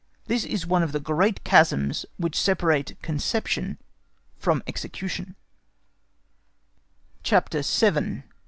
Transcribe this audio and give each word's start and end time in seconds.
This 0.25 0.45
is 0.45 0.65
one 0.65 0.81
of 0.81 0.93
the 0.93 0.99
great 0.99 1.43
chasms 1.43 2.07
which 2.17 2.35
separate 2.35 2.99
conception 3.03 3.77
from 4.35 4.63
execution. 4.65 5.35
CHAPTER 7.21 7.61
VII. 7.61 8.23